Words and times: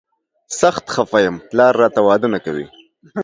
سخت 0.59 0.85
خفه 0.93 1.19
یم، 1.25 1.35
پلار 1.49 1.73
راته 1.81 2.01
واده 2.07 2.27
نه 2.33 2.39
کوي. 2.45 2.65